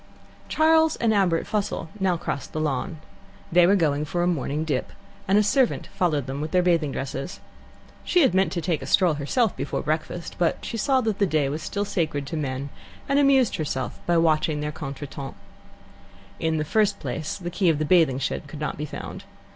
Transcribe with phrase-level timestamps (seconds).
[0.49, 2.97] Charles and Albert Fussell now crossed the lawn.
[3.51, 4.91] They were going for a morning dip,
[5.27, 7.39] and a servant followed them with their bathing dresses.
[8.03, 11.49] She had meant to take a stroll herself before breakfast, but saw that the day
[11.49, 12.71] was still sacred to men,
[13.07, 15.37] and amused herself by watching their contretemps.
[16.39, 19.25] In the first place the key of the bathing shed could not be found.